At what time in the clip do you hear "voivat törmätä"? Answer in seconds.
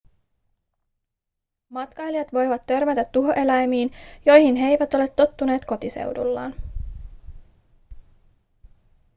2.33-3.05